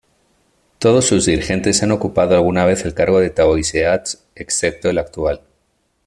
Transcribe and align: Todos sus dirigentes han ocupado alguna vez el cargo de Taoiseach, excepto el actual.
Todos 0.79 1.05
sus 1.05 1.27
dirigentes 1.27 1.83
han 1.83 1.91
ocupado 1.91 2.33
alguna 2.33 2.65
vez 2.65 2.83
el 2.85 2.95
cargo 2.95 3.19
de 3.19 3.29
Taoiseach, 3.29 4.17
excepto 4.33 4.89
el 4.89 4.97
actual. 4.97 5.41